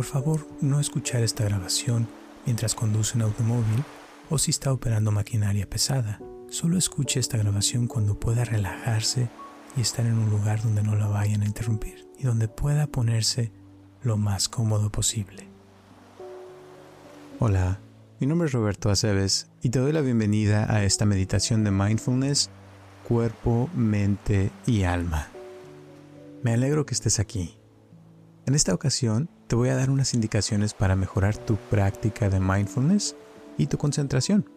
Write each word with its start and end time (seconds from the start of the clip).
Por 0.00 0.06
favor, 0.06 0.48
no 0.62 0.80
escuchar 0.80 1.22
esta 1.22 1.44
grabación 1.44 2.08
mientras 2.46 2.74
conduce 2.74 3.18
un 3.18 3.22
automóvil 3.24 3.84
o 4.30 4.38
si 4.38 4.50
está 4.50 4.72
operando 4.72 5.12
maquinaria 5.12 5.68
pesada. 5.68 6.18
Solo 6.48 6.78
escuche 6.78 7.20
esta 7.20 7.36
grabación 7.36 7.86
cuando 7.86 8.18
pueda 8.18 8.46
relajarse 8.46 9.28
y 9.76 9.82
estar 9.82 10.06
en 10.06 10.14
un 10.14 10.30
lugar 10.30 10.62
donde 10.62 10.82
no 10.82 10.96
la 10.96 11.06
vayan 11.06 11.42
a 11.42 11.44
interrumpir 11.44 12.08
y 12.18 12.22
donde 12.22 12.48
pueda 12.48 12.86
ponerse 12.86 13.52
lo 14.00 14.16
más 14.16 14.48
cómodo 14.48 14.90
posible. 14.90 15.46
Hola, 17.38 17.78
mi 18.20 18.26
nombre 18.26 18.46
es 18.46 18.52
Roberto 18.52 18.88
Aceves 18.88 19.50
y 19.60 19.68
te 19.68 19.80
doy 19.80 19.92
la 19.92 20.00
bienvenida 20.00 20.74
a 20.74 20.82
esta 20.82 21.04
meditación 21.04 21.62
de 21.62 21.72
mindfulness, 21.72 22.48
cuerpo, 23.06 23.68
mente 23.74 24.50
y 24.66 24.84
alma. 24.84 25.28
Me 26.42 26.54
alegro 26.54 26.86
que 26.86 26.94
estés 26.94 27.20
aquí. 27.20 27.58
En 28.46 28.54
esta 28.54 28.72
ocasión 28.72 29.28
te 29.50 29.56
voy 29.56 29.68
a 29.70 29.74
dar 29.74 29.90
unas 29.90 30.14
indicaciones 30.14 30.74
para 30.74 30.94
mejorar 30.94 31.36
tu 31.36 31.56
práctica 31.56 32.30
de 32.30 32.38
mindfulness 32.38 33.16
y 33.58 33.66
tu 33.66 33.78
concentración. 33.78 34.48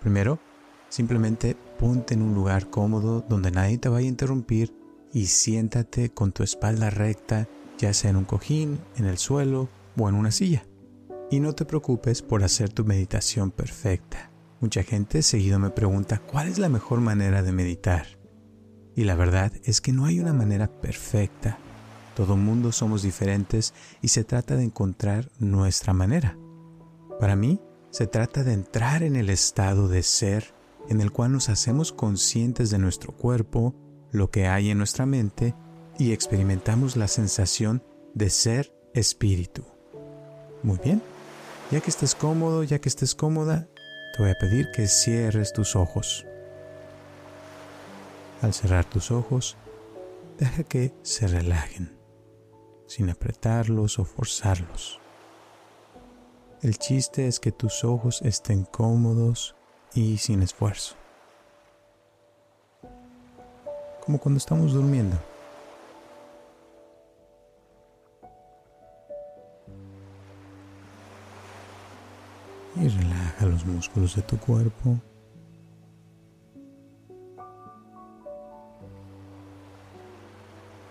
Primero, 0.00 0.40
simplemente 0.88 1.54
ponte 1.78 2.14
en 2.14 2.22
un 2.22 2.32
lugar 2.32 2.70
cómodo 2.70 3.20
donde 3.28 3.50
nadie 3.50 3.76
te 3.76 3.90
vaya 3.90 4.06
a 4.06 4.08
interrumpir 4.08 4.74
y 5.12 5.26
siéntate 5.26 6.08
con 6.08 6.32
tu 6.32 6.42
espalda 6.42 6.88
recta, 6.88 7.46
ya 7.76 7.92
sea 7.92 8.08
en 8.08 8.16
un 8.16 8.24
cojín, 8.24 8.80
en 8.96 9.04
el 9.04 9.18
suelo 9.18 9.68
o 9.98 10.08
en 10.08 10.14
una 10.14 10.30
silla. 10.30 10.64
Y 11.30 11.40
no 11.40 11.54
te 11.54 11.66
preocupes 11.66 12.22
por 12.22 12.42
hacer 12.42 12.72
tu 12.72 12.86
meditación 12.86 13.50
perfecta. 13.50 14.30
Mucha 14.60 14.82
gente 14.82 15.20
seguido 15.20 15.58
me 15.58 15.68
pregunta 15.68 16.20
cuál 16.20 16.48
es 16.48 16.58
la 16.58 16.70
mejor 16.70 17.02
manera 17.02 17.42
de 17.42 17.52
meditar. 17.52 18.06
Y 18.96 19.04
la 19.04 19.14
verdad 19.14 19.52
es 19.64 19.82
que 19.82 19.92
no 19.92 20.06
hay 20.06 20.20
una 20.20 20.32
manera 20.32 20.68
perfecta. 20.80 21.58
Todo 22.20 22.36
mundo 22.36 22.70
somos 22.70 23.00
diferentes 23.00 23.72
y 24.02 24.08
se 24.08 24.24
trata 24.24 24.54
de 24.54 24.64
encontrar 24.64 25.30
nuestra 25.38 25.94
manera. 25.94 26.36
Para 27.18 27.34
mí, 27.34 27.62
se 27.88 28.06
trata 28.06 28.44
de 28.44 28.52
entrar 28.52 29.02
en 29.02 29.16
el 29.16 29.30
estado 29.30 29.88
de 29.88 30.02
ser 30.02 30.52
en 30.90 31.00
el 31.00 31.12
cual 31.12 31.32
nos 31.32 31.48
hacemos 31.48 31.92
conscientes 31.92 32.68
de 32.68 32.76
nuestro 32.76 33.16
cuerpo, 33.16 33.74
lo 34.12 34.30
que 34.30 34.48
hay 34.48 34.68
en 34.68 34.76
nuestra 34.76 35.06
mente 35.06 35.54
y 35.98 36.12
experimentamos 36.12 36.94
la 36.94 37.08
sensación 37.08 37.82
de 38.12 38.28
ser 38.28 38.70
espíritu. 38.92 39.64
Muy 40.62 40.78
bien, 40.84 41.00
ya 41.70 41.80
que 41.80 41.88
estés 41.88 42.14
cómodo, 42.14 42.64
ya 42.64 42.82
que 42.82 42.90
estés 42.90 43.14
cómoda, 43.14 43.66
te 44.14 44.22
voy 44.22 44.30
a 44.30 44.38
pedir 44.38 44.66
que 44.76 44.88
cierres 44.88 45.54
tus 45.54 45.74
ojos. 45.74 46.26
Al 48.42 48.52
cerrar 48.52 48.84
tus 48.84 49.10
ojos, 49.10 49.56
deja 50.38 50.64
que 50.64 50.92
se 51.02 51.26
relajen, 51.26 51.98
sin 52.90 53.08
apretarlos 53.08 54.00
o 54.00 54.04
forzarlos. 54.04 54.98
El 56.60 56.76
chiste 56.76 57.28
es 57.28 57.38
que 57.38 57.52
tus 57.52 57.84
ojos 57.84 58.20
estén 58.22 58.64
cómodos 58.64 59.54
y 59.94 60.18
sin 60.18 60.42
esfuerzo. 60.42 60.96
Como 64.04 64.18
cuando 64.18 64.38
estamos 64.38 64.72
durmiendo. 64.72 65.16
Y 72.74 72.88
relaja 72.88 73.46
los 73.46 73.64
músculos 73.64 74.16
de 74.16 74.22
tu 74.22 74.36
cuerpo. 74.36 74.98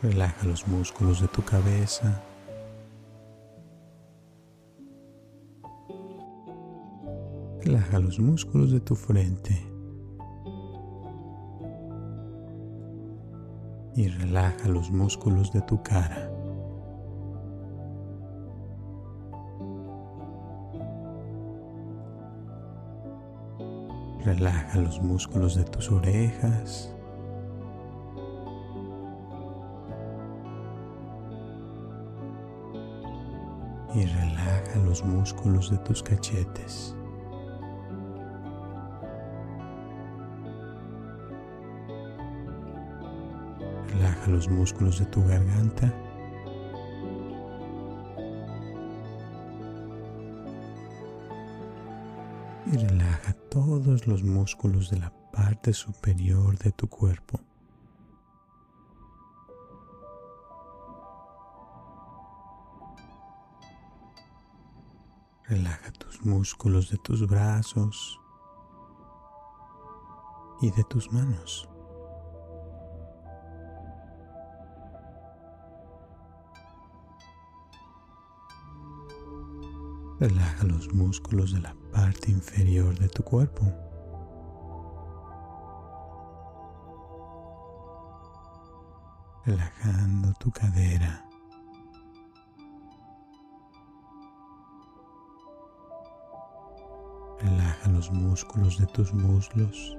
Relaja 0.01 0.45
los 0.45 0.65
músculos 0.65 1.19
de 1.19 1.27
tu 1.27 1.43
cabeza. 1.43 2.23
Relaja 7.61 7.99
los 7.99 8.17
músculos 8.17 8.71
de 8.71 8.79
tu 8.79 8.95
frente. 8.95 9.61
Y 13.93 14.07
relaja 14.07 14.69
los 14.69 14.89
músculos 14.89 15.51
de 15.51 15.61
tu 15.63 15.83
cara. 15.83 16.31
Relaja 24.23 24.79
los 24.79 25.01
músculos 25.01 25.55
de 25.55 25.65
tus 25.65 25.91
orejas. 25.91 26.95
Y 33.99 34.05
relaja 34.05 34.79
los 34.85 35.03
músculos 35.03 35.69
de 35.69 35.77
tus 35.79 36.01
cachetes. 36.01 36.95
Relaja 43.89 44.27
los 44.27 44.47
músculos 44.47 44.99
de 44.99 45.05
tu 45.07 45.21
garganta. 45.27 45.93
Y 52.71 52.77
relaja 52.77 53.33
todos 53.49 54.07
los 54.07 54.23
músculos 54.23 54.89
de 54.91 54.99
la 54.99 55.11
parte 55.33 55.73
superior 55.73 56.57
de 56.57 56.71
tu 56.71 56.87
cuerpo. 56.87 57.41
Músculos 66.21 66.89
de 66.89 66.97
tus 66.97 67.25
brazos 67.25 68.19
y 70.61 70.69
de 70.71 70.83
tus 70.83 71.11
manos. 71.13 71.69
Relaja 80.19 80.65
los 80.65 80.93
músculos 80.93 81.53
de 81.53 81.61
la 81.61 81.73
parte 81.93 82.29
inferior 82.31 82.99
de 82.99 83.07
tu 83.07 83.23
cuerpo. 83.23 83.63
Relajando 89.45 90.33
tu 90.33 90.51
cadera. 90.51 91.28
Los 97.93 98.11
músculos 98.11 98.77
de 98.77 98.85
tus 98.87 99.13
muslos. 99.13 99.97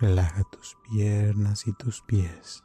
Relaja 0.00 0.42
tus 0.44 0.76
piernas 0.90 1.66
y 1.66 1.72
tus 1.74 2.02
pies. 2.02 2.62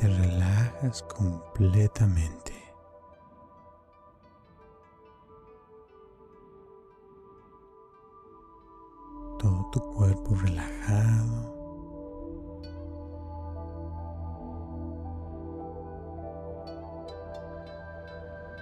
Te 0.00 0.08
relajas 0.08 1.02
completamente. 1.02 2.54
Todo 9.38 9.68
tu 9.70 9.80
cuerpo 9.92 10.34
relajado. 10.36 11.60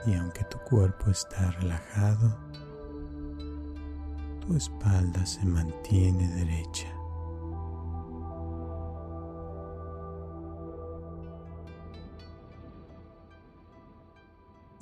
y 0.06 0.14
aunque 0.14 0.42
tu 0.44 0.56
cuerpo 0.60 1.10
está 1.10 1.50
relajado, 1.50 2.34
tu 4.40 4.56
espalda 4.56 5.26
se 5.26 5.44
mantiene 5.44 6.26
derecha. 6.28 6.97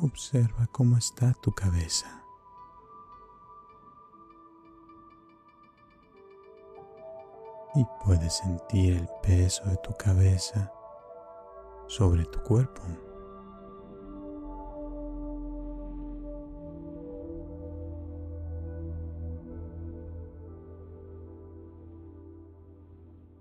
Observa 0.07 0.69
cómo 0.69 0.97
está 0.97 1.35
tu 1.35 1.51
cabeza. 1.53 2.23
Y 7.75 7.85
puedes 8.05 8.35
sentir 8.35 8.99
el 8.99 9.09
peso 9.21 9.65
de 9.65 9.77
tu 9.79 9.93
cabeza 9.95 10.73
sobre 11.89 12.25
tu 12.27 12.41
cuerpo. 12.45 12.83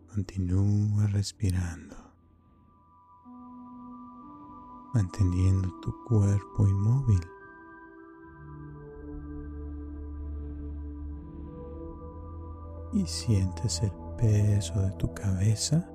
Continúa 0.07 1.05
respirando 1.07 2.04
manteniendo 4.95 5.69
tu 5.81 5.93
cuerpo 6.05 6.65
inmóvil. 6.65 7.19
Y 12.93 13.05
sientes 13.05 13.83
el 13.83 13.91
peso 14.17 14.79
de 14.79 14.91
tu 14.91 15.13
cabeza 15.13 15.85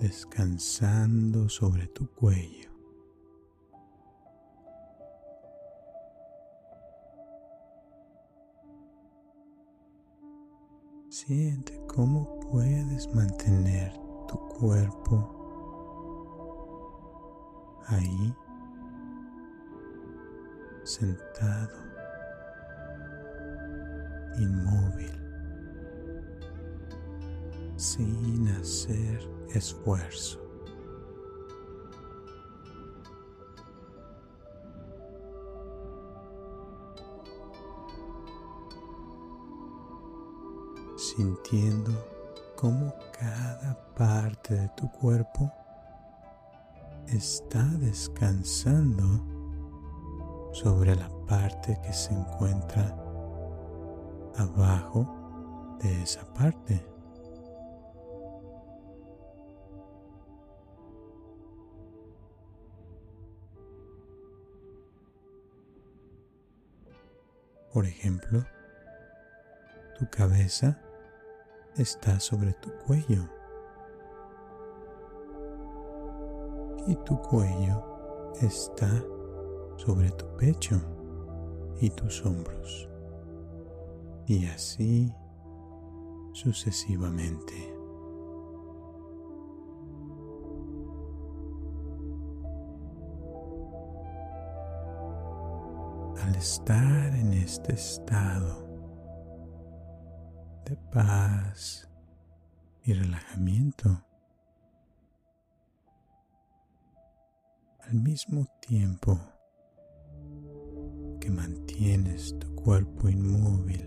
descansando 0.00 1.50
sobre 1.50 1.86
tu 1.88 2.10
cuello. 2.14 2.70
Siente 11.10 11.78
cómo 11.88 12.40
puedes 12.40 13.14
mantener 13.14 13.92
tu 14.28 14.38
cuerpo 14.48 15.37
ahí, 17.88 18.34
sentado, 20.84 21.76
inmóvil, 24.38 25.12
sin 27.76 28.48
hacer 28.48 29.28
esfuerzo. 29.54 30.48
sintiendo 41.18 41.92
cómo 42.54 42.94
cada 43.18 43.76
parte 43.96 44.54
de 44.54 44.68
tu 44.76 44.88
cuerpo 44.92 45.50
está 47.12 47.64
descansando 47.80 49.24
sobre 50.52 50.94
la 50.94 51.08
parte 51.26 51.78
que 51.82 51.92
se 51.92 52.12
encuentra 52.12 52.96
abajo 54.36 55.78
de 55.82 56.02
esa 56.02 56.24
parte. 56.34 56.84
Por 67.72 67.86
ejemplo, 67.86 68.44
tu 69.98 70.08
cabeza 70.10 70.80
está 71.76 72.18
sobre 72.18 72.52
tu 72.54 72.70
cuello. 72.78 73.37
Y 76.88 76.96
tu 77.04 77.20
cuello 77.20 78.32
está 78.40 78.88
sobre 79.76 80.10
tu 80.12 80.24
pecho 80.38 80.80
y 81.82 81.90
tus 81.90 82.24
hombros. 82.24 82.88
Y 84.26 84.46
así 84.46 85.12
sucesivamente. 86.32 87.74
Al 96.22 96.34
estar 96.36 97.14
en 97.14 97.34
este 97.34 97.74
estado, 97.74 98.66
de 100.64 100.74
paz 100.90 101.86
y 102.82 102.94
relajamiento. 102.94 104.07
Al 107.88 108.02
mismo 108.02 108.46
tiempo 108.60 109.18
que 111.22 111.30
mantienes 111.30 112.38
tu 112.38 112.54
cuerpo 112.54 113.08
inmóvil, 113.08 113.80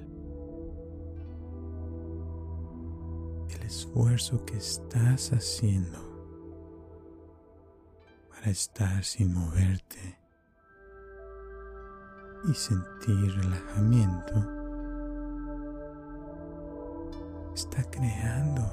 el 3.47 3.61
esfuerzo 3.61 4.43
que 4.43 4.57
estás 4.57 5.31
haciendo 5.33 5.99
para 8.31 8.49
estar 8.49 9.03
sin 9.03 9.35
moverte 9.35 10.17
y 12.49 12.55
sentir 12.55 13.35
relajamiento 13.35 14.33
está 17.53 17.83
creando 17.91 18.63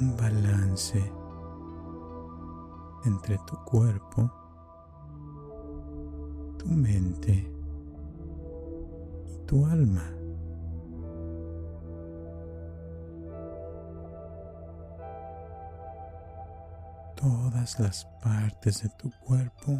un 0.00 0.16
balance 0.16 1.21
entre 3.04 3.38
tu 3.46 3.56
cuerpo, 3.64 4.30
tu 6.58 6.66
mente 6.68 7.50
y 9.26 9.38
tu 9.46 9.66
alma. 9.66 10.04
Todas 17.16 17.78
las 17.78 18.04
partes 18.22 18.82
de 18.82 18.88
tu 18.90 19.10
cuerpo 19.24 19.78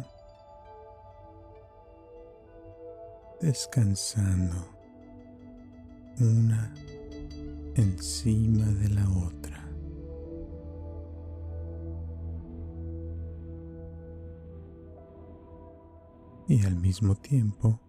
descansando 3.41 4.55
una 6.19 6.73
encima 7.75 8.65
de 8.65 8.89
la 8.89 9.09
otra. 9.09 9.42
Y 16.47 16.65
al 16.65 16.75
mismo 16.75 17.15
tiempo, 17.15 17.79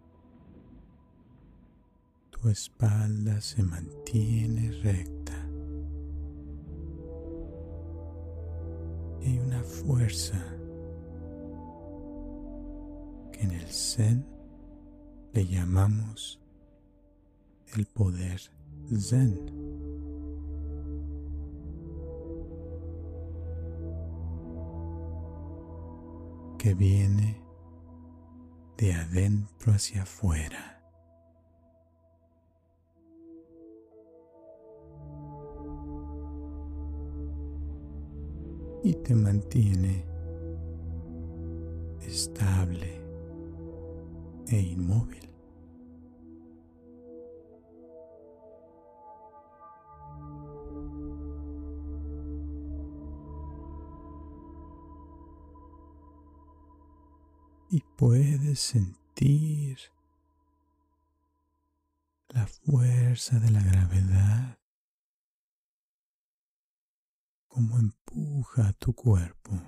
tu 2.30 2.48
espalda 2.48 3.40
se 3.40 3.62
mantiene 3.62 4.70
recta. 4.82 5.34
Y 9.20 9.26
hay 9.26 9.38
una 9.38 9.62
fuerza 9.62 10.38
que 13.32 13.40
en 13.42 13.50
el 13.50 13.66
Zen 13.66 14.24
le 15.32 15.46
llamamos 15.46 16.40
el 17.74 17.86
poder 17.86 18.40
Zen. 18.96 19.64
que 26.64 26.72
viene 26.72 27.43
de 28.76 28.92
adentro 28.92 29.72
hacia 29.72 30.02
afuera. 30.02 30.82
Y 38.82 38.92
te 38.94 39.14
mantiene 39.14 40.04
estable 42.06 43.00
e 44.48 44.60
inmóvil. 44.60 45.33
Y 57.74 57.80
puedes 57.80 58.60
sentir 58.60 59.76
la 62.28 62.46
fuerza 62.46 63.40
de 63.40 63.50
la 63.50 63.60
gravedad 63.64 64.60
como 67.48 67.80
empuja 67.80 68.68
a 68.68 68.72
tu 68.74 68.94
cuerpo 68.94 69.60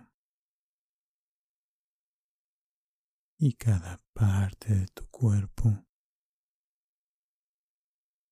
y 3.38 3.54
cada 3.54 4.00
parte 4.12 4.72
de 4.72 4.86
tu 4.86 5.04
cuerpo 5.08 5.84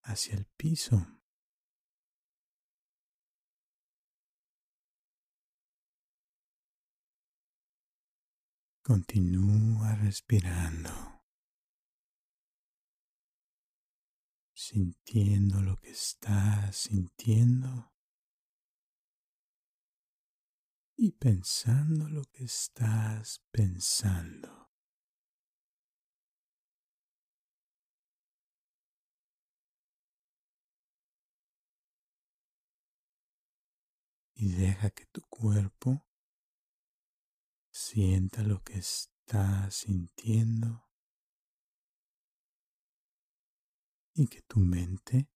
hacia 0.02 0.36
el 0.36 0.46
piso. 0.56 1.04
Continúa 8.86 9.94
respirando, 9.94 10.90
sintiendo 14.52 15.62
lo 15.62 15.78
que 15.78 15.92
estás 15.92 16.76
sintiendo 16.76 17.94
y 20.96 21.12
pensando 21.12 22.10
lo 22.10 22.24
que 22.24 22.44
estás 22.44 23.42
pensando. 23.50 24.64
y 34.36 34.52
deja 34.52 34.90
que 34.90 35.06
tu 35.06 35.22
cuerpo 35.22 36.04
sienta 37.84 38.42
lo 38.42 38.62
que 38.62 38.78
está 38.78 39.70
sintiendo 39.70 40.88
y 44.14 44.26
que 44.26 44.40
tu 44.42 44.58
mente 44.58 45.28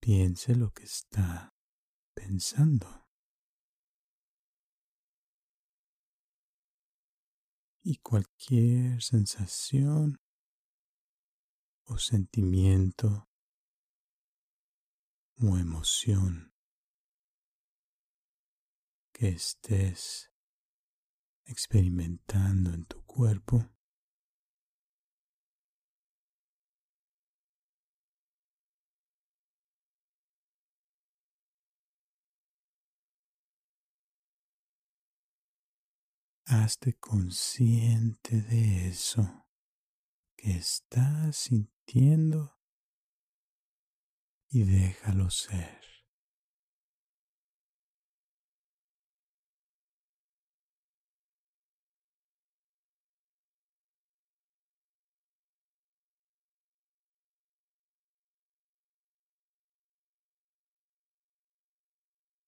piense 0.00 0.54
lo 0.54 0.72
que 0.72 0.84
está 0.84 1.54
pensando. 2.14 3.06
Y 7.82 7.98
cualquier 7.98 9.02
sensación 9.02 10.22
o 11.84 11.98
sentimiento 11.98 13.28
o 15.36 15.58
emoción 15.58 16.54
que 19.12 19.28
estés 19.28 20.33
experimentando 21.46 22.72
en 22.72 22.84
tu 22.86 23.02
cuerpo. 23.04 23.70
Hazte 36.46 36.94
consciente 36.98 38.42
de 38.42 38.88
eso 38.88 39.46
que 40.36 40.52
estás 40.52 41.36
sintiendo 41.36 42.58
y 44.50 44.62
déjalo 44.62 45.30
ser. 45.30 45.83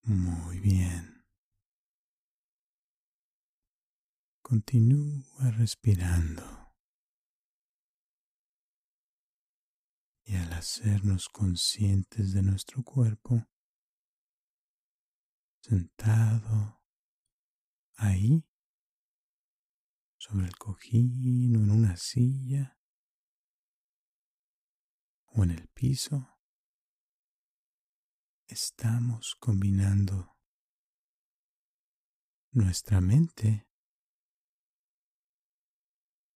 Muy 0.08 0.60
bien. 0.60 1.24
Continúa 4.40 5.50
respirando. 5.50 6.44
Y 10.22 10.36
al 10.36 10.52
hacernos 10.52 11.28
conscientes 11.28 12.32
de 12.32 12.42
nuestro 12.42 12.84
cuerpo, 12.84 13.48
sentado 15.60 16.80
ahí, 17.96 18.44
sobre 20.18 20.46
el 20.46 20.56
cojín 20.56 21.56
o 21.56 21.64
en 21.64 21.70
una 21.72 21.96
silla 21.96 22.78
o 25.26 25.42
en 25.42 25.50
el 25.50 25.66
piso, 25.66 26.35
estamos 28.48 29.34
combinando 29.36 30.36
nuestra 32.52 33.00
mente 33.00 33.68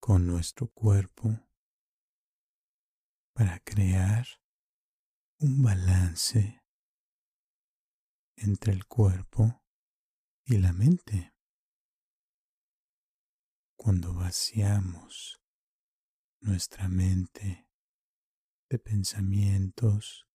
con 0.00 0.26
nuestro 0.26 0.68
cuerpo 0.68 1.48
para 3.32 3.60
crear 3.60 4.26
un 5.38 5.62
balance 5.62 6.60
entre 8.36 8.72
el 8.72 8.86
cuerpo 8.86 9.62
y 10.44 10.58
la 10.58 10.72
mente. 10.72 11.32
Cuando 13.76 14.12
vaciamos 14.14 15.40
nuestra 16.40 16.88
mente 16.88 17.68
de 18.68 18.78
pensamientos 18.78 20.29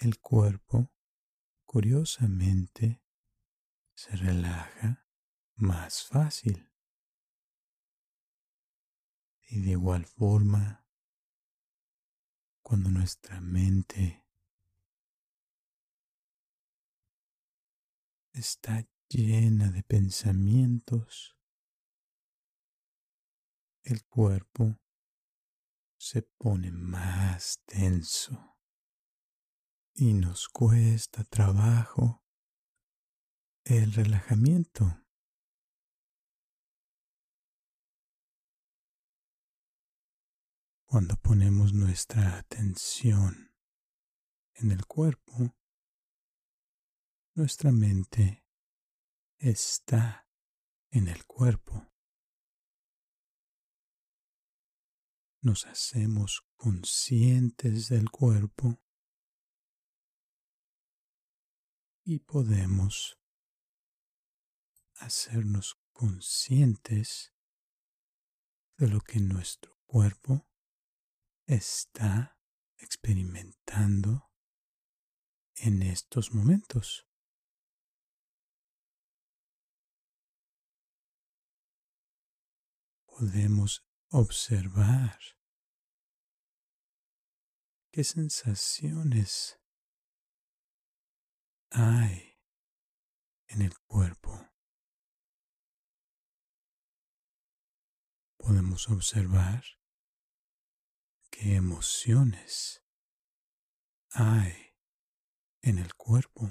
el 0.00 0.18
cuerpo, 0.18 0.90
curiosamente, 1.66 3.02
se 3.94 4.16
relaja 4.16 5.06
más 5.56 6.04
fácil. 6.04 6.72
Y 9.46 9.60
de 9.60 9.72
igual 9.72 10.06
forma, 10.06 10.86
cuando 12.62 12.88
nuestra 12.88 13.42
mente 13.42 14.26
está 18.32 18.88
llena 19.08 19.70
de 19.70 19.82
pensamientos, 19.82 21.36
el 23.82 24.02
cuerpo 24.06 24.80
se 25.98 26.22
pone 26.22 26.70
más 26.70 27.62
tenso 27.66 28.49
y 30.00 30.14
nos 30.14 30.48
cuesta 30.48 31.24
trabajo 31.24 32.24
el 33.64 33.92
relajamiento. 33.92 35.04
Cuando 40.86 41.16
ponemos 41.16 41.74
nuestra 41.74 42.38
atención 42.38 43.54
en 44.54 44.70
el 44.70 44.86
cuerpo, 44.86 45.54
nuestra 47.34 47.70
mente 47.70 48.46
está 49.36 50.26
en 50.88 51.08
el 51.08 51.26
cuerpo. 51.26 51.92
Nos 55.42 55.66
hacemos 55.66 56.42
conscientes 56.56 57.90
del 57.90 58.10
cuerpo 58.10 58.80
y 62.10 62.18
podemos 62.18 63.20
hacernos 64.96 65.80
conscientes 65.92 67.32
de 68.78 68.88
lo 68.88 69.00
que 69.00 69.20
nuestro 69.20 69.78
cuerpo 69.86 70.48
está 71.46 72.36
experimentando 72.78 74.32
en 75.54 75.82
estos 75.82 76.34
momentos. 76.34 77.06
Podemos 83.06 83.86
observar 84.08 85.16
qué 87.92 88.02
sensaciones 88.02 89.59
hay 91.70 92.38
en 93.48 93.62
el 93.62 93.78
cuerpo. 93.80 94.48
Podemos 98.36 98.88
observar 98.88 99.64
qué 101.30 101.56
emociones 101.56 102.84
hay 104.10 104.74
en 105.62 105.78
el 105.78 105.94
cuerpo. 105.94 106.50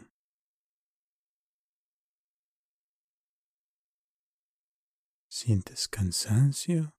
¿Sientes 5.28 5.88
cansancio? 5.88 6.96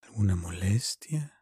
¿Alguna 0.00 0.36
molestia? 0.36 1.37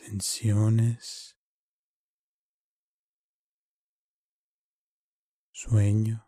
Tensiones, 0.00 1.36
sueño, 5.52 6.26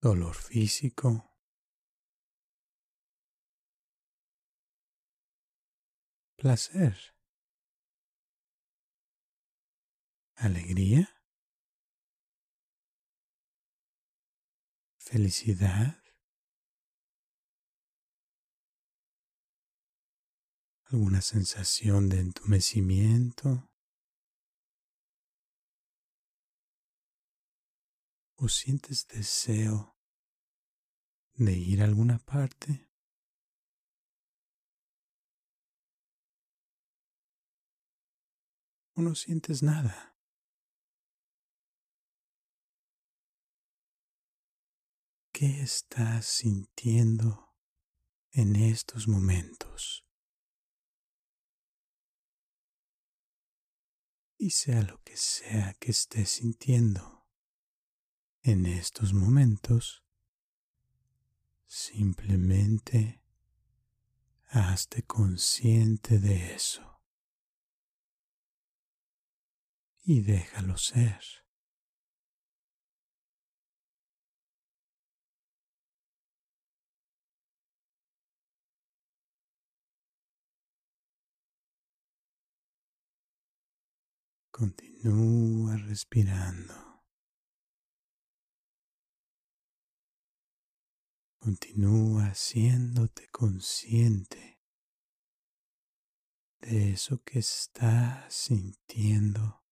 dolor 0.00 0.34
físico, 0.34 1.30
placer, 6.36 6.96
alegría, 10.36 11.08
felicidad, 14.98 15.99
alguna 20.92 21.22
sensación 21.22 22.08
de 22.08 22.18
entumecimiento 22.18 23.70
o 28.34 28.48
sientes 28.48 29.06
deseo 29.06 29.96
de 31.34 31.52
ir 31.52 31.82
a 31.82 31.84
alguna 31.84 32.18
parte. 32.18 32.88
O 38.94 39.02
no 39.02 39.14
sientes 39.14 39.62
nada. 39.62 40.16
¿Qué 45.32 45.62
estás 45.62 46.26
sintiendo 46.26 47.54
en 48.32 48.56
estos 48.56 49.06
momentos? 49.06 50.09
Y 54.42 54.52
sea 54.52 54.80
lo 54.80 55.02
que 55.02 55.18
sea 55.18 55.74
que 55.74 55.90
estés 55.90 56.30
sintiendo 56.30 57.26
en 58.40 58.64
estos 58.64 59.12
momentos, 59.12 60.02
simplemente 61.66 63.22
hazte 64.48 65.02
consciente 65.02 66.18
de 66.18 66.54
eso 66.54 67.02
y 70.04 70.22
déjalo 70.22 70.78
ser. 70.78 71.39
Continúa 84.60 85.74
respirando. 85.88 86.74
Continúa 91.38 92.26
haciéndote 92.26 93.26
consciente 93.28 94.60
de 96.60 96.90
eso 96.92 97.22
que 97.22 97.38
estás 97.38 98.34
sintiendo 98.34 99.64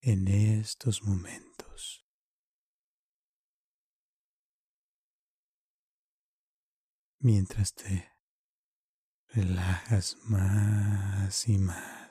en 0.00 0.26
estos 0.26 1.04
momentos. 1.04 2.04
Mientras 7.20 7.72
te 7.72 8.18
relajas 9.28 10.16
más 10.24 11.48
y 11.48 11.58
más. 11.58 12.03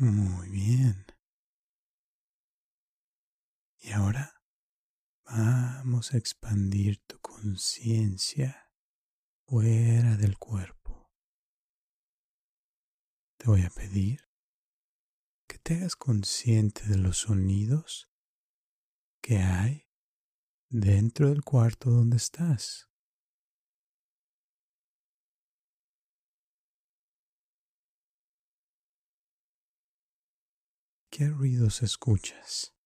Muy 0.00 0.48
bien. 0.48 1.06
Y 3.80 3.90
ahora 3.90 4.32
vamos 5.24 6.14
a 6.14 6.18
expandir 6.18 7.04
tu 7.04 7.18
conciencia 7.18 8.70
fuera 9.44 10.16
del 10.16 10.38
cuerpo. 10.38 11.10
Te 13.38 13.46
voy 13.46 13.62
a 13.62 13.70
pedir 13.70 14.20
que 15.48 15.58
te 15.58 15.74
hagas 15.74 15.96
consciente 15.96 16.84
de 16.86 16.98
los 16.98 17.18
sonidos 17.18 18.08
que 19.20 19.38
hay 19.38 19.88
dentro 20.68 21.28
del 21.30 21.42
cuarto 21.42 21.90
donde 21.90 22.18
estás. 22.18 22.88
¿Qué 31.18 31.26
ruidos 31.26 31.82
escuchas? 31.82 32.76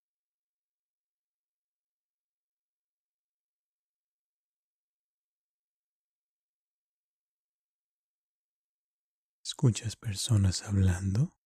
¿Escuchas 9.44 9.96
personas 9.96 10.62
hablando? 10.62 11.36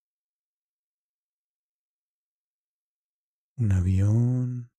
¿Un 3.58 3.72
avión? 3.72 4.70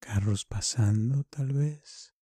¿Carros 0.00 0.46
pasando 0.46 1.24
tal 1.24 1.52
vez? 1.52 2.14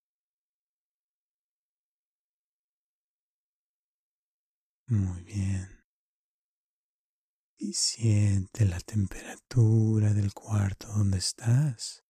Muy 4.89 5.23
bien 5.23 5.80
y 7.61 7.75
siente 7.75 8.65
la 8.65 8.81
temperatura 8.81 10.15
del 10.15 10.33
cuarto 10.33 10.89
donde 10.89 11.19
estás. 11.19 12.03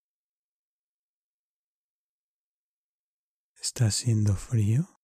¿Está 3.61 3.87
haciendo 3.87 4.37
frío? 4.37 5.01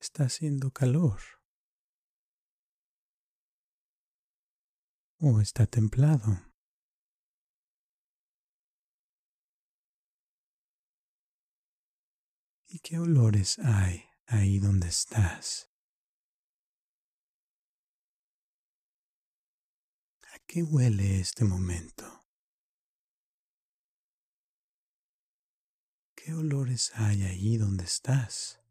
¿Está 0.00 0.24
haciendo 0.24 0.72
calor? 0.72 1.20
¿O 5.20 5.40
está 5.40 5.66
templado? 5.66 6.51
¿Y 12.74 12.78
qué 12.78 12.98
olores 12.98 13.58
hay 13.58 14.06
ahí 14.26 14.58
donde 14.58 14.88
estás? 14.88 15.70
¿A 20.22 20.38
qué 20.46 20.62
huele 20.62 21.20
este 21.20 21.44
momento? 21.44 22.24
¿Qué 26.14 26.32
olores 26.32 26.92
hay 26.94 27.24
ahí 27.24 27.58
donde 27.58 27.84
estás? 27.84 28.62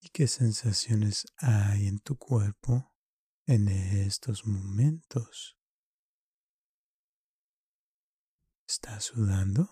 ¿Y 0.00 0.08
qué 0.08 0.26
sensaciones 0.26 1.24
hay 1.36 1.86
en 1.86 2.00
tu 2.00 2.18
cuerpo 2.18 2.92
en 3.46 3.68
estos 3.68 4.44
momentos? 4.44 5.56
¿Estás 8.74 9.04
sudando? 9.04 9.70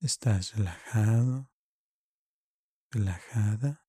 ¿Estás 0.00 0.54
relajado? 0.54 1.50
¿Relajada? 2.92 3.84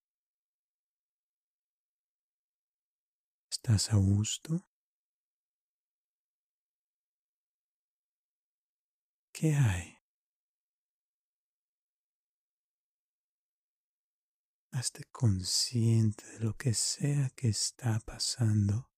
¿Estás 3.51 3.93
a 3.93 3.97
gusto? 3.97 4.67
¿Qué 9.31 9.53
hay? 9.53 9.99
Hazte 14.71 15.03
consciente 15.11 16.25
de 16.25 16.39
lo 16.39 16.57
que 16.57 16.73
sea 16.73 17.29
que 17.35 17.49
está 17.49 17.99
pasando 17.99 18.92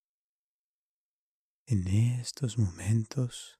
en 1.68 1.88
estos 1.88 2.58
momentos 2.58 3.60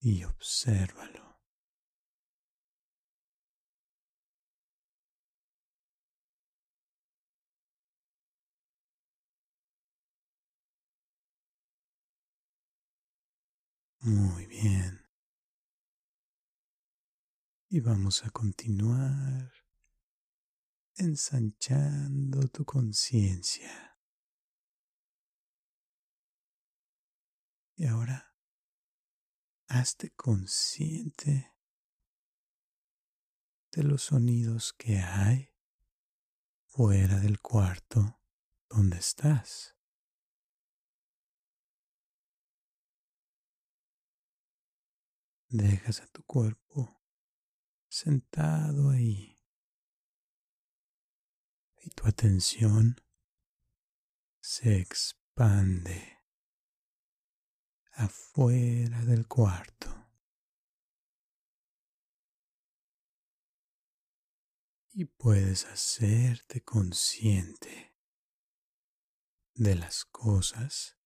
y 0.00 0.24
obsérvalo. 0.24 1.40
Muy 14.00 14.46
bien. 14.46 15.06
Y 17.68 17.80
vamos 17.80 18.24
a 18.24 18.30
continuar 18.30 19.61
ensanchando 20.96 22.48
tu 22.48 22.64
conciencia. 22.64 23.98
Y 27.76 27.86
ahora, 27.86 28.34
hazte 29.66 30.10
consciente 30.10 31.54
de 33.72 33.82
los 33.82 34.02
sonidos 34.02 34.74
que 34.74 34.98
hay 34.98 35.54
fuera 36.66 37.18
del 37.20 37.40
cuarto 37.40 38.20
donde 38.68 38.98
estás. 38.98 39.76
Dejas 45.48 46.00
a 46.00 46.06
tu 46.06 46.22
cuerpo 46.24 47.02
sentado 47.88 48.90
ahí 48.90 49.41
y 51.82 51.90
tu 51.90 52.06
atención 52.06 53.00
se 54.40 54.78
expande 54.78 56.18
afuera 57.92 59.04
del 59.04 59.26
cuarto. 59.26 60.02
y 64.94 65.06
puedes 65.06 65.64
hacerte 65.64 66.62
consciente 66.62 67.96
de 69.54 69.74
las 69.74 70.04
cosas 70.04 70.98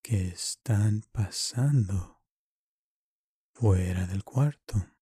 que 0.00 0.28
están 0.28 1.02
pasando 1.12 2.22
fuera 3.52 4.06
del 4.06 4.22
cuarto. 4.22 4.93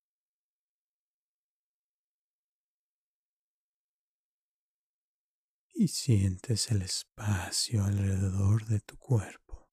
Y 5.75 5.89
sientes 5.89 6.71
el 6.71 6.83
espacio 6.83 7.85
alrededor 7.85 8.67
de 8.67 8.81
tu 8.81 8.97
cuerpo, 8.99 9.71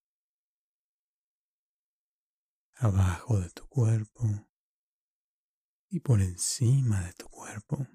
abajo 2.75 3.39
de 3.39 3.49
tu 3.49 3.67
cuerpo 3.67 4.47
y 5.89 5.99
por 5.99 6.21
encima 6.21 7.01
de 7.01 7.13
tu 7.13 7.27
cuerpo. 7.27 7.87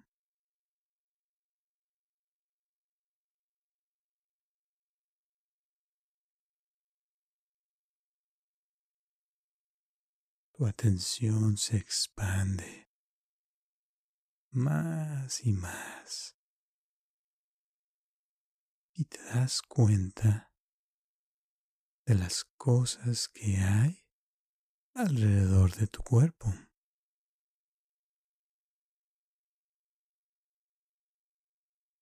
tu 10.57 10.67
atención 10.67 11.57
se 11.57 11.77
expande 11.77 12.89
más 14.53 15.45
y 15.45 15.53
más 15.53 16.37
y 18.97 19.05
te 19.07 19.23
das 19.25 19.61
cuenta 19.63 20.53
de 22.07 22.15
las 22.15 22.45
cosas 22.57 23.29
que 23.29 23.57
hay 23.57 24.07
alrededor 24.95 25.75
de 25.75 25.87
tu 25.89 26.03
cuerpo. 26.03 26.53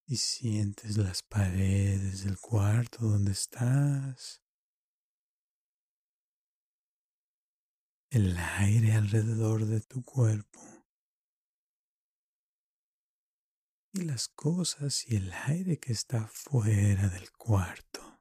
Y 0.06 0.16
sientes 0.16 0.98
las 0.98 1.22
paredes 1.22 2.24
del 2.24 2.38
cuarto 2.38 3.06
donde 3.06 3.32
estás 3.32 4.42
el 8.10 8.36
aire 8.36 8.92
alrededor 8.92 9.64
de 9.64 9.80
tu 9.80 10.04
cuerpo 10.04 10.71
y 13.92 14.02
las 14.02 14.28
cosas 14.28 15.06
y 15.06 15.16
el 15.16 15.32
aire 15.32 15.78
que 15.78 15.92
está 15.92 16.26
fuera 16.28 17.08
del 17.08 17.30
cuarto. 17.32 18.20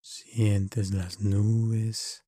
Sientes 0.00 0.92
las 0.92 1.20
nubes 1.20 2.24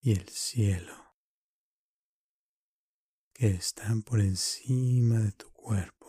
y 0.00 0.12
el 0.12 0.28
cielo 0.28 1.14
que 3.32 3.48
están 3.48 4.02
por 4.02 4.20
encima 4.20 5.18
de 5.18 5.32
tu 5.32 5.50
cuerpo. 5.52 6.04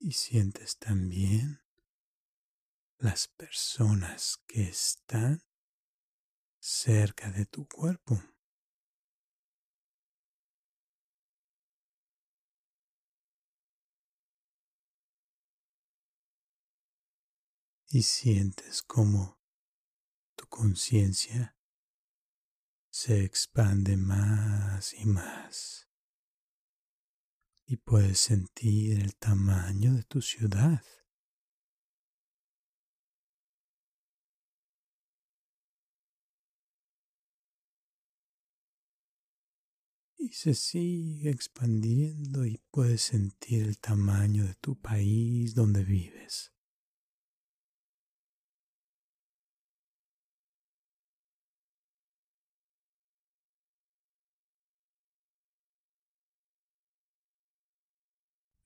y 0.00 0.12
sientes 0.12 0.78
también 0.78 1.60
las 3.00 3.28
personas 3.28 4.42
que 4.46 4.62
están 4.62 5.42
cerca 6.58 7.30
de 7.30 7.46
tu 7.46 7.66
cuerpo. 7.66 8.22
Y 17.92 18.02
sientes 18.02 18.82
como 18.82 19.40
tu 20.36 20.46
conciencia 20.46 21.56
se 22.90 23.24
expande 23.24 23.96
más 23.96 24.92
y 24.94 25.06
más 25.06 25.88
y 27.66 27.76
puedes 27.76 28.20
sentir 28.20 29.00
el 29.00 29.16
tamaño 29.16 29.94
de 29.94 30.02
tu 30.02 30.20
ciudad. 30.20 30.82
Y 40.22 40.34
se 40.34 40.52
sigue 40.52 41.30
expandiendo 41.30 42.44
y 42.44 42.60
puedes 42.70 43.00
sentir 43.00 43.62
el 43.62 43.78
tamaño 43.78 44.44
de 44.44 44.54
tu 44.54 44.78
país 44.78 45.54
donde 45.54 45.82
vives. 45.82 46.52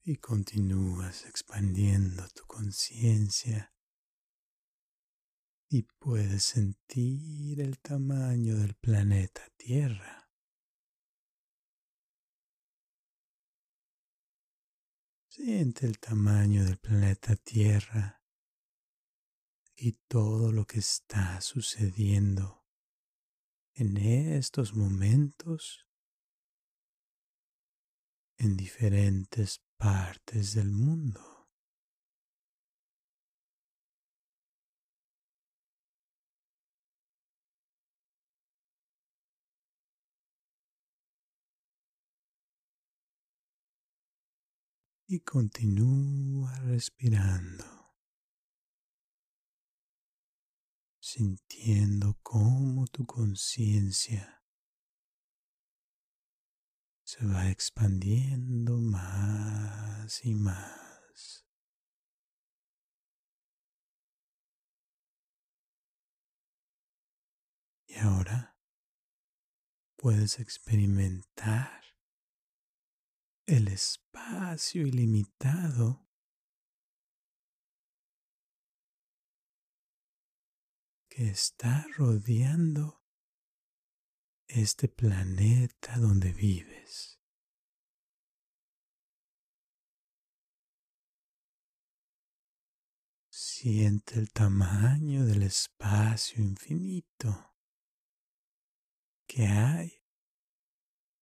y 0.07 0.17
continúas 0.17 1.25
expandiendo 1.25 2.27
tu 2.35 2.45
conciencia 2.45 3.73
y 5.67 5.81
puedes 5.81 6.43
sentir 6.43 7.59
el 7.59 7.79
tamaño 7.79 8.55
del 8.55 8.75
planeta 8.75 9.41
Tierra. 9.57 10.24
Siente 15.37 15.85
el 15.85 15.99
tamaño 15.99 16.63
del 16.63 16.77
planeta 16.77 17.35
Tierra 17.35 18.23
y 19.75 19.91
todo 20.07 20.53
lo 20.53 20.65
que 20.65 20.79
está 20.79 21.41
sucediendo 21.41 22.63
en 23.73 23.97
estos 23.97 24.73
momentos 24.75 25.85
en 28.37 28.55
diferentes 28.55 29.61
partes 29.75 30.53
del 30.53 30.71
mundo. 30.71 31.34
Y 45.07 45.19
continúa 45.19 46.57
respirando, 46.61 47.63
sintiendo 50.99 52.17
cómo 52.23 52.87
tu 52.87 53.05
conciencia 53.05 54.43
se 57.03 57.23
va 57.23 57.51
expandiendo 57.51 58.77
más 58.77 60.25
y 60.25 60.33
más. 60.33 61.45
Y 67.85 67.93
ahora 67.99 68.57
puedes 69.97 70.39
experimentar 70.39 71.84
el 73.45 73.67
espacio 73.67 74.87
ilimitado 74.87 76.07
que 81.07 81.29
está 81.29 81.85
rodeando 81.95 83.03
este 84.47 84.87
planeta 84.87 85.97
donde 85.97 86.33
vives. 86.33 87.21
Siente 93.29 94.19
el 94.19 94.31
tamaño 94.31 95.25
del 95.25 95.43
espacio 95.43 96.43
infinito 96.43 97.55
que 99.27 99.47
hay 99.47 100.03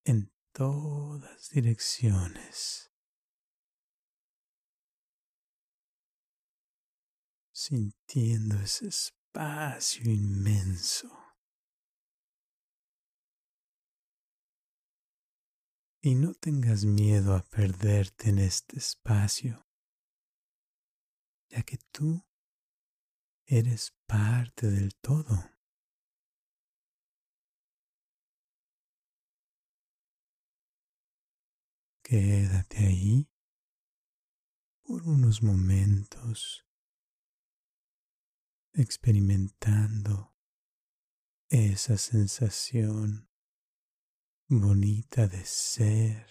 en 0.06 0.33
todas 0.54 1.50
direcciones. 1.50 2.84
sintiendo 7.64 8.58
ese 8.58 8.88
espacio 8.88 10.12
inmenso. 10.12 11.10
Y 16.02 16.16
no 16.16 16.34
tengas 16.34 16.84
miedo 16.84 17.34
a 17.36 17.44
perderte 17.44 18.32
en 18.32 18.40
este 18.40 18.78
espacio, 18.78 19.66
ya 21.48 21.64
que 21.64 21.78
tú 21.92 22.26
eres 23.46 23.94
parte 24.06 24.70
del 24.70 24.94
todo. 24.96 25.53
Quédate 32.14 32.78
ahí 32.78 33.28
por 34.84 35.02
unos 35.08 35.42
momentos 35.42 36.64
experimentando 38.72 40.36
esa 41.50 41.98
sensación 41.98 43.32
bonita 44.48 45.26
de 45.26 45.44
ser 45.44 46.28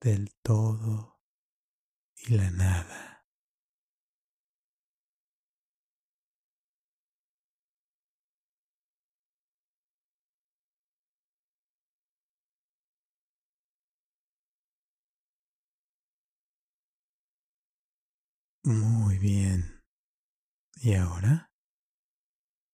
del 0.00 0.34
todo 0.42 1.22
y 2.16 2.34
la 2.34 2.50
nada. 2.50 3.09
Muy 18.70 19.18
bien. 19.18 19.82
Y 20.76 20.94
ahora, 20.94 21.52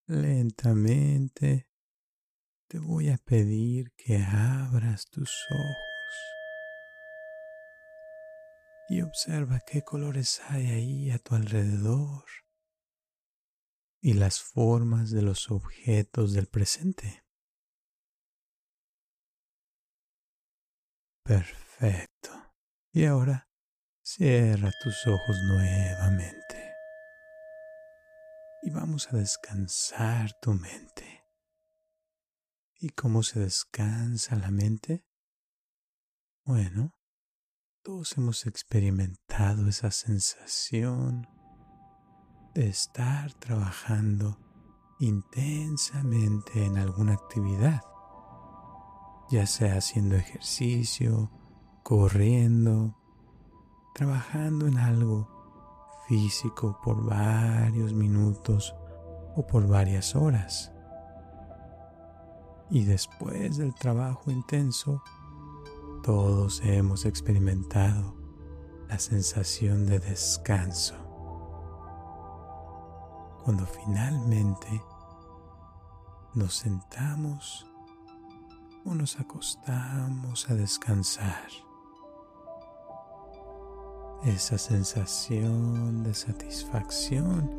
lentamente, 0.07 1.71
te 2.69 2.79
voy 2.79 3.09
a 3.09 3.17
pedir 3.17 3.95
que 3.97 4.19
abras 4.19 5.07
tus 5.07 5.47
ojos 5.51 5.77
y 8.91 9.01
observa 9.01 9.61
qué 9.61 9.81
colores 9.81 10.43
hay 10.51 10.67
ahí 10.67 11.11
a 11.11 11.19
tu 11.19 11.35
alrededor 11.35 12.27
y 14.03 14.13
las 14.13 14.43
formas 14.43 15.11
de 15.11 15.23
los 15.23 15.51
objetos 15.51 16.35
del 16.35 16.47
presente. 16.47 17.25
Perfecto. 21.25 22.55
Y 22.93 23.07
ahora 23.07 23.47
Cierra 24.09 24.71
tus 24.85 25.05
ojos 25.09 25.37
nuevamente 25.42 26.77
y 28.62 28.71
vamos 28.71 29.12
a 29.12 29.16
descansar 29.16 30.33
tu 30.40 30.53
mente. 30.53 31.25
¿Y 32.79 32.90
cómo 32.90 33.25
se 33.25 33.40
descansa 33.40 34.37
la 34.37 34.53
mente? 34.53 35.05
Bueno, 36.45 36.95
todos 37.83 38.16
hemos 38.16 38.47
experimentado 38.47 39.69
esa 39.69 39.90
sensación 39.90 41.27
de 42.55 42.69
estar 42.69 43.35
trabajando 43.35 44.38
intensamente 45.01 46.64
en 46.64 46.79
alguna 46.79 47.14
actividad, 47.14 47.81
ya 49.31 49.49
sea 49.49 49.79
haciendo 49.79 50.14
ejercicio, 50.14 51.33
corriendo, 51.83 53.03
trabajando 53.97 54.67
en 54.67 54.77
algo 54.77 55.27
físico 56.07 56.79
por 56.85 57.03
varios 57.03 57.95
minutos 57.95 58.75
o 59.35 59.47
por 59.47 59.67
varias 59.67 60.15
horas. 60.15 60.71
Y 62.69 62.85
después 62.85 63.57
del 63.57 63.75
trabajo 63.75 64.31
intenso, 64.31 65.03
todos 66.03 66.61
hemos 66.63 67.07
experimentado 67.07 68.15
la 68.87 68.99
sensación 68.99 69.87
de 69.87 69.99
descanso. 69.99 70.95
Cuando 73.45 73.65
finalmente 73.65 74.83
nos 76.35 76.55
sentamos 76.55 77.67
o 78.85 78.95
nos 78.95 79.19
acostamos 79.19 80.51
a 80.51 80.55
descansar 80.55 81.65
esa 84.24 84.59
sensación 84.59 86.02
de 86.02 86.14
satisfacción 86.14 87.50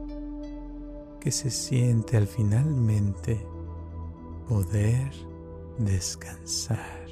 que 1.19 1.31
se 1.31 1.49
siente 1.49 2.17
al 2.17 2.27
finalmente 2.27 3.45
poder 4.47 5.11
descansar. 5.77 7.07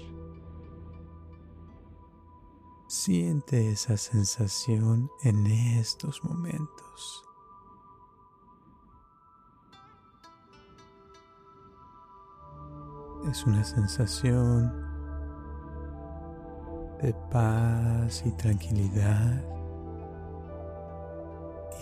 Siente 2.88 3.72
esa 3.72 3.98
sensación 3.98 5.10
en 5.24 5.46
estos 5.48 6.24
momentos. 6.24 7.24
Es 13.30 13.44
una 13.46 13.64
sensación 13.64 14.85
de 17.06 17.14
paz 17.32 18.24
y 18.26 18.32
tranquilidad 18.32 19.44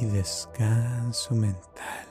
y 0.02 0.06
descanso 0.08 1.34
mental. 1.34 2.08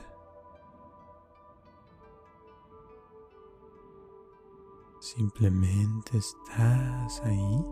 Simplemente 4.99 6.17
estás 6.17 7.21
ahí 7.23 7.63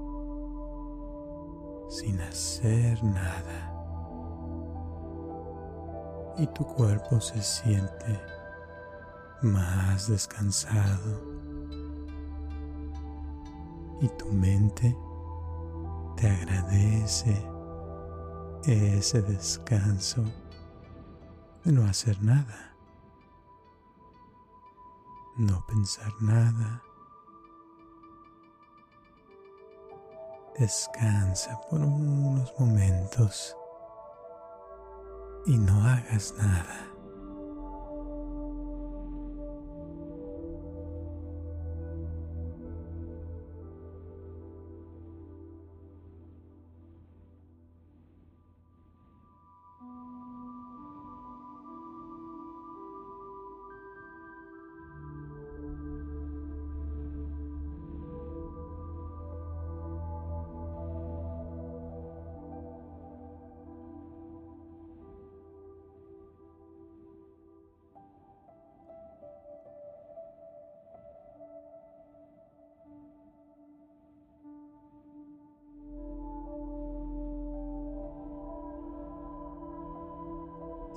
sin 1.89 2.21
hacer 2.21 3.03
nada. 3.03 3.67
Y 6.37 6.45
tu 6.53 6.63
cuerpo 6.67 7.19
se 7.19 7.41
siente 7.41 8.21
más 9.41 10.07
descansado. 10.07 11.19
Y 14.01 14.07
tu 14.19 14.27
mente 14.27 14.95
te 16.21 16.29
agradece 16.29 17.49
ese 18.65 19.23
descanso 19.23 20.23
de 21.63 21.71
no 21.71 21.83
hacer 21.85 22.21
nada, 22.21 22.75
no 25.35 25.65
pensar 25.65 26.13
nada. 26.21 26.83
Descansa 30.59 31.59
por 31.71 31.79
unos 31.79 32.53
momentos 32.59 33.57
y 35.47 35.57
no 35.57 35.83
hagas 35.87 36.35
nada. 36.37 36.90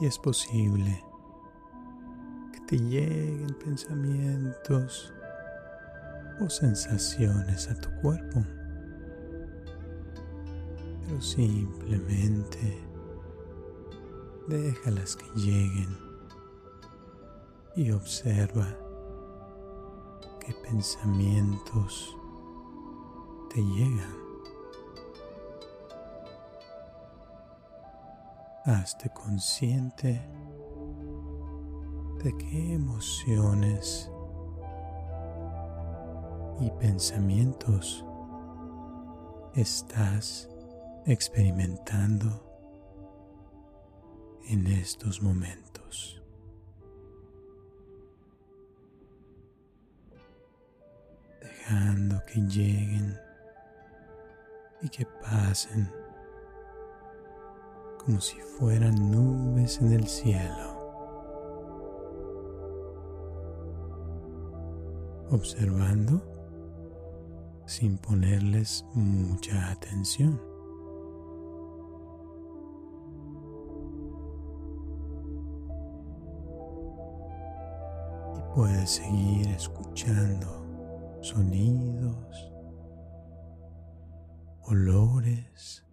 Y 0.01 0.07
es 0.07 0.19
posible 0.19 1.05
que 2.53 2.61
te 2.61 2.79
lleguen 2.79 3.55
pensamientos 3.65 5.13
o 6.41 6.49
sensaciones 6.49 7.71
a 7.71 7.75
tu 7.81 7.91
cuerpo, 8.01 8.45
pero 11.07 11.21
simplemente 11.21 12.83
déjalas 14.49 15.17
que 15.17 15.41
lleguen 15.41 15.97
y 17.77 17.91
observa 17.91 18.67
qué 20.41 20.55
pensamientos 20.69 22.17
te 23.53 23.63
llegan. 23.63 24.24
Hazte 28.67 29.11
consciente 29.11 30.27
de 32.23 32.35
qué 32.39 32.73
emociones 32.73 34.11
y 36.61 36.71
pensamientos 36.81 38.03
estás 39.55 40.49
experimentando 41.05 42.43
en 44.49 44.67
estos 44.69 45.21
momentos. 45.21 46.23
Dejando 51.43 52.25
que 52.25 52.41
lleguen 52.41 53.15
y 54.81 54.89
que 54.89 55.05
pasen 55.05 56.04
como 58.05 58.21
si 58.21 58.37
fueran 58.41 59.11
nubes 59.11 59.81
en 59.81 59.93
el 59.93 60.07
cielo. 60.07 60.75
Observando 65.31 66.23
sin 67.67 67.97
ponerles 67.97 68.85
mucha 68.95 69.71
atención. 69.71 70.41
Y 78.37 78.55
puedes 78.55 78.91
seguir 78.91 79.49
escuchando 79.49 81.19
sonidos, 81.23 82.53
olores, 84.63 85.85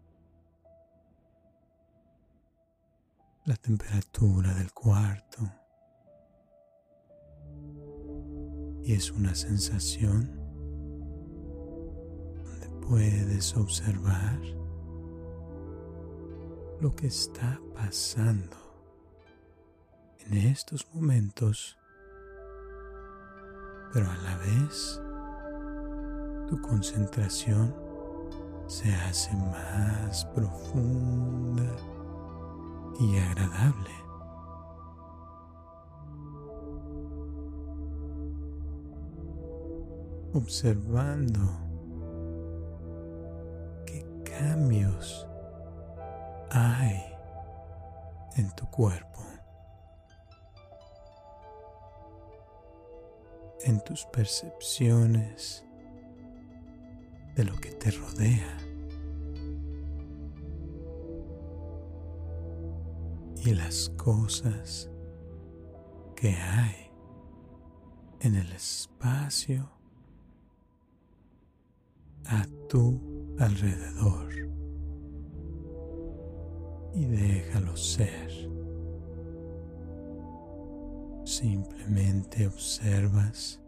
la 3.51 3.57
temperatura 3.57 4.53
del 4.53 4.71
cuarto. 4.71 5.41
Y 8.81 8.93
es 8.93 9.11
una 9.11 9.35
sensación 9.35 10.33
donde 12.45 12.69
puedes 12.87 13.57
observar 13.57 14.39
lo 16.79 16.95
que 16.95 17.07
está 17.07 17.59
pasando 17.75 18.55
en 20.19 20.37
estos 20.37 20.87
momentos, 20.93 21.77
pero 23.91 24.09
a 24.09 24.15
la 24.15 24.37
vez 24.37 25.01
tu 26.47 26.61
concentración 26.61 27.75
se 28.67 28.93
hace 28.95 29.35
más 29.35 30.23
profunda 30.27 31.90
y 33.01 33.17
agradable. 33.17 33.89
Observando 40.33 41.41
qué 43.87 44.05
cambios 44.23 45.27
hay 46.51 47.01
en 48.37 48.51
tu 48.55 48.69
cuerpo, 48.69 49.19
en 53.61 53.83
tus 53.83 54.05
percepciones 54.05 55.65
de 57.35 57.45
lo 57.45 57.55
que 57.55 57.71
te 57.71 57.89
rodea. 57.89 58.60
Y 63.43 63.53
las 63.53 63.89
cosas 63.97 64.89
que 66.15 66.29
hay 66.29 66.91
en 68.19 68.35
el 68.35 68.51
espacio 68.51 69.67
a 72.25 72.45
tu 72.69 73.35
alrededor 73.39 74.31
y 76.93 77.05
déjalo 77.05 77.75
ser. 77.75 78.31
Simplemente 81.23 82.45
observas 82.45 83.59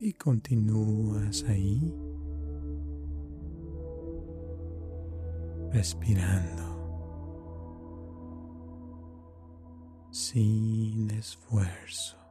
y 0.00 0.12
continúas 0.12 1.44
ahí 1.44 2.11
respirando 5.72 6.72
sin 10.10 11.10
esfuerzo. 11.10 12.21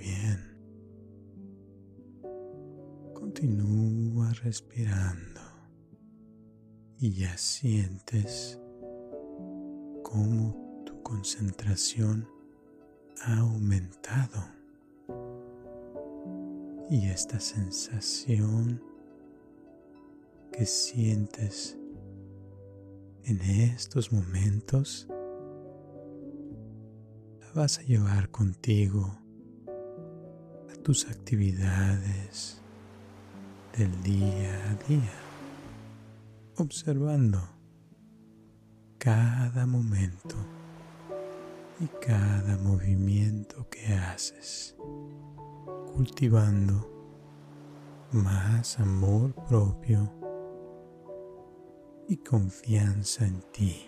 Bien. 0.00 0.40
Continúa 3.12 4.32
respirando 4.42 5.40
y 6.98 7.12
ya 7.12 7.36
sientes 7.36 8.58
cómo 10.02 10.82
tu 10.86 11.02
concentración 11.02 12.26
ha 13.22 13.38
aumentado. 13.38 14.42
Y 16.90 17.06
esta 17.06 17.38
sensación 17.38 18.82
que 20.50 20.66
sientes 20.66 21.78
en 23.24 23.40
estos 23.40 24.12
momentos 24.12 25.06
la 27.40 27.52
vas 27.54 27.78
a 27.78 27.82
llevar 27.82 28.30
contigo 28.30 29.20
tus 30.82 31.06
actividades 31.10 32.62
del 33.76 34.02
día 34.02 34.54
a 34.70 34.88
día, 34.88 35.12
observando 36.56 37.38
cada 38.98 39.66
momento 39.66 40.36
y 41.80 41.86
cada 42.04 42.56
movimiento 42.58 43.68
que 43.68 43.92
haces, 43.94 44.74
cultivando 45.94 46.88
más 48.12 48.80
amor 48.80 49.34
propio 49.48 50.10
y 52.08 52.16
confianza 52.16 53.26
en 53.26 53.42
ti, 53.52 53.86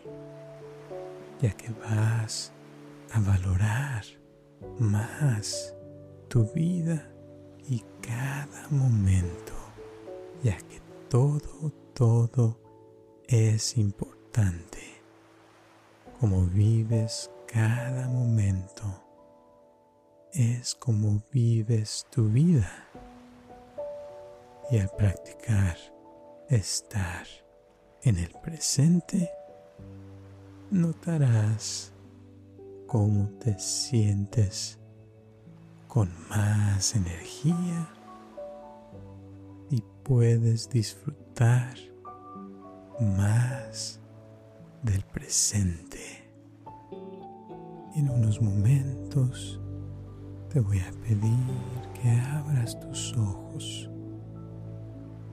ya 1.41 1.53
que 1.57 1.73
vas 1.73 2.53
a 3.13 3.21
valorar 3.21 4.05
más 4.79 5.75
tu 6.33 6.45
vida 6.55 7.13
y 7.69 7.85
cada 8.01 8.67
momento, 8.71 9.53
ya 10.43 10.57
que 10.57 10.81
todo, 11.11 11.71
todo 11.93 12.59
es 13.29 13.77
importante. 13.77 14.81
Como 16.19 16.47
vives 16.47 17.31
cada 17.47 18.09
momento, 18.09 18.83
es 20.33 20.75
como 20.75 21.23
vives 21.31 22.07
tu 22.11 22.31
vida. 22.31 22.89
Y 24.71 24.79
al 24.79 24.89
practicar 24.97 25.77
estar 26.49 27.27
en 28.05 28.17
el 28.17 28.31
presente, 28.43 29.31
notarás 30.71 31.93
cómo 32.87 33.29
te 33.39 33.59
sientes 33.59 34.79
con 35.93 36.09
más 36.31 36.97
energía 36.97 37.87
y 39.69 39.83
puedes 40.03 40.71
disfrutar 40.71 41.75
más 42.99 44.01
del 44.83 45.05
presente. 45.05 46.33
En 47.95 48.09
unos 48.09 48.41
momentos 48.41 49.61
te 50.49 50.61
voy 50.61 50.79
a 50.79 50.91
pedir 51.07 51.93
que 52.01 52.11
abras 52.11 52.81
tus 52.81 53.15
ojos 53.19 53.91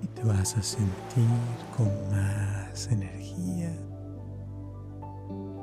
y 0.02 0.08
te 0.08 0.24
vas 0.26 0.58
a 0.58 0.62
sentir 0.62 1.24
con 1.78 1.88
más 2.12 2.86
energía, 2.92 3.72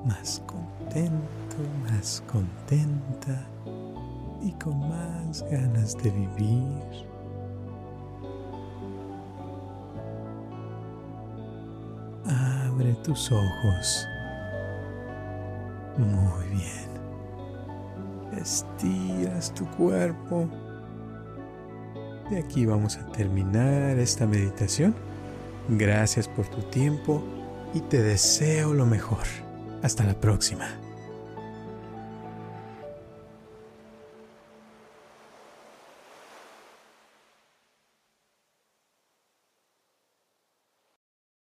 más 0.06 0.42
contento, 0.46 1.58
más 1.82 2.22
contenta 2.26 3.46
y 4.42 4.52
con 4.52 4.78
más 4.88 5.42
ganas 5.50 5.96
de 6.02 6.10
vivir. 6.10 7.06
Abre 12.26 12.94
tus 13.04 13.30
ojos. 13.32 14.06
Muy 15.98 16.48
bien. 16.48 16.86
Estiras 18.40 19.52
tu 19.54 19.64
cuerpo. 19.70 20.48
De 22.30 22.38
aquí 22.38 22.66
vamos 22.66 22.96
a 22.96 23.06
terminar 23.12 23.98
esta 23.98 24.26
meditación. 24.26 24.94
Gracias 25.68 26.28
por 26.28 26.46
tu 26.48 26.60
tiempo 26.62 27.22
y 27.72 27.80
te 27.80 28.02
deseo 28.02 28.74
lo 28.74 28.86
mejor. 28.86 29.24
Hasta 29.82 30.04
la 30.04 30.14
próxima. 30.14 30.85